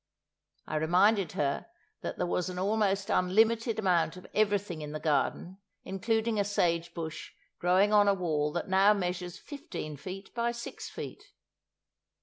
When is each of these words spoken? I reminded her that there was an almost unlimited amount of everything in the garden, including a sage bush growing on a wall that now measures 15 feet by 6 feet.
I 0.65 0.77
reminded 0.77 1.33
her 1.33 1.67
that 2.01 2.17
there 2.17 2.25
was 2.25 2.49
an 2.49 2.57
almost 2.57 3.11
unlimited 3.11 3.77
amount 3.77 4.17
of 4.17 4.25
everything 4.33 4.81
in 4.81 4.93
the 4.93 4.99
garden, 4.99 5.59
including 5.83 6.39
a 6.39 6.43
sage 6.43 6.95
bush 6.95 7.33
growing 7.59 7.93
on 7.93 8.07
a 8.07 8.15
wall 8.15 8.51
that 8.53 8.67
now 8.67 8.95
measures 8.95 9.37
15 9.37 9.97
feet 9.97 10.33
by 10.33 10.53
6 10.53 10.89
feet. 10.89 11.33